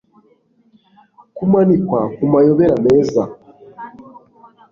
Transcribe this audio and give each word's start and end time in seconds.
kumanikwa 1.35 2.01
ku 2.15 2.23
mayobera 2.31 2.75
meza 2.85 3.23